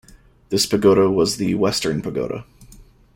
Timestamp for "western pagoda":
1.53-2.43